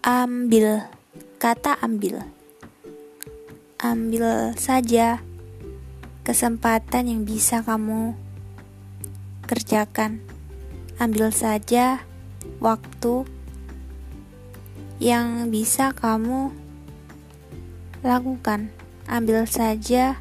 Ambil, 0.00 0.80
kata 1.36 1.76
ambil. 1.84 2.24
Ambil 3.76 4.56
saja 4.56 5.20
kesempatan 6.24 7.04
yang 7.04 7.28
bisa 7.28 7.60
kamu 7.60 8.16
kerjakan. 9.44 10.24
Ambil 10.96 11.28
saja 11.36 12.00
waktu 12.64 13.28
yang 15.04 15.52
bisa 15.52 15.92
kamu 15.92 16.48
lakukan. 18.00 18.72
Ambil 19.04 19.44
saja 19.44 20.16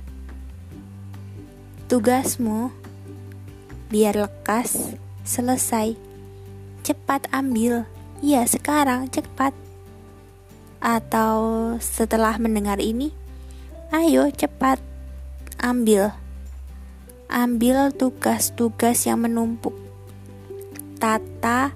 tugasmu 1.88 2.75
biar 3.88 4.27
lekas 4.27 4.91
selesai. 5.23 5.95
Cepat 6.84 7.31
ambil. 7.31 7.88
Iya, 8.20 8.43
sekarang 8.43 9.07
cepat. 9.07 9.69
Atau 10.79 11.75
setelah 11.83 12.39
mendengar 12.39 12.79
ini, 12.79 13.11
ayo 13.91 14.31
cepat 14.31 14.79
ambil. 15.59 16.15
Ambil 17.29 17.91
tugas-tugas 17.93 19.05
yang 19.05 19.21
menumpuk. 19.27 19.75
Tata 20.97 21.71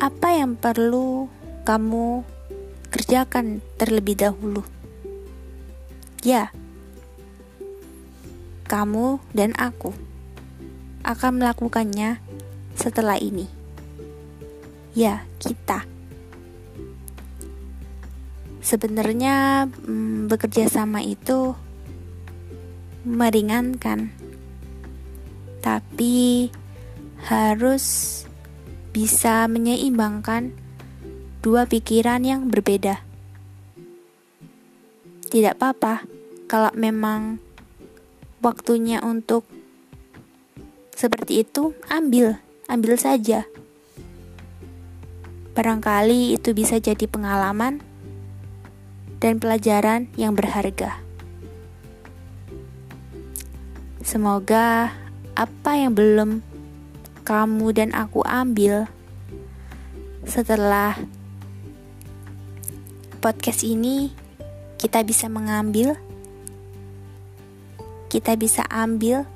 apa 0.00 0.28
yang 0.32 0.56
perlu 0.58 1.28
kamu 1.68 2.24
kerjakan 2.88 3.60
terlebih 3.76 4.16
dahulu. 4.16 4.64
Ya, 6.24 6.50
kamu 8.68 9.16
dan 9.32 9.56
aku 9.56 9.96
akan 11.06 11.40
melakukannya 11.40 12.20
setelah 12.76 13.16
ini. 13.16 13.48
Ya, 14.92 15.24
kita. 15.40 15.97
Sebenarnya 18.68 19.64
hmm, 19.64 20.28
bekerja 20.28 20.68
sama 20.68 21.00
itu 21.00 21.56
meringankan, 23.08 24.12
tapi 25.64 26.52
harus 27.24 27.84
bisa 28.92 29.48
menyeimbangkan 29.48 30.52
dua 31.40 31.64
pikiran 31.64 32.20
yang 32.20 32.52
berbeda. 32.52 33.00
Tidak 35.32 35.56
apa-apa 35.56 36.04
kalau 36.44 36.68
memang 36.76 37.40
waktunya 38.44 39.00
untuk 39.00 39.48
seperti 40.92 41.40
itu, 41.40 41.72
ambil, 41.88 42.36
ambil 42.68 43.00
saja. 43.00 43.48
Barangkali 45.56 46.36
itu 46.36 46.52
bisa 46.52 46.76
jadi 46.76 47.08
pengalaman 47.08 47.87
dan 49.18 49.42
pelajaran 49.42 50.06
yang 50.14 50.34
berharga. 50.34 51.02
Semoga 54.02 54.94
apa 55.34 55.70
yang 55.76 55.92
belum 55.94 56.40
kamu 57.26 57.66
dan 57.76 57.90
aku 57.92 58.24
ambil 58.24 58.88
setelah 60.24 60.96
podcast 63.20 63.66
ini 63.66 64.10
kita 64.80 65.04
bisa 65.04 65.28
mengambil 65.28 65.98
kita 68.08 68.32
bisa 68.40 68.64
ambil 68.72 69.28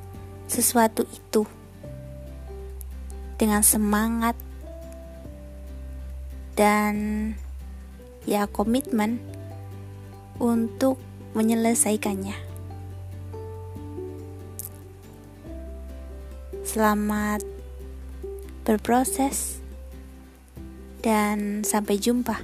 sesuatu 0.48 1.04
itu 1.12 1.44
dengan 3.36 3.60
semangat 3.60 4.38
dan 6.56 6.94
ya 8.24 8.48
komitmen 8.48 9.31
untuk 10.40 11.00
menyelesaikannya. 11.32 12.36
Selamat 16.62 17.44
berproses 18.64 19.60
dan 21.02 21.66
sampai 21.66 21.98
jumpa. 21.98 22.40